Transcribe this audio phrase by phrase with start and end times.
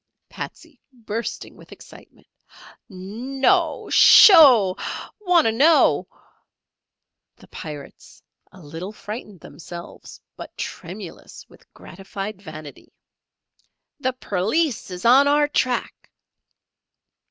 [0.29, 2.25] Patsey (bursting with excitement).
[2.89, 3.87] "No'o!
[3.91, 4.75] Sho'o!
[5.19, 6.07] Wanter know."
[7.35, 12.91] The Pirates (a little frightened themselves, but tremulous with gratified vanity).
[13.99, 16.09] "The Perleese is on our track!"